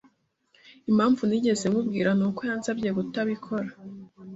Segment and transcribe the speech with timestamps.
[0.89, 3.69] Impamvu ntigeze nkubwira nuko yansabye kutabikora.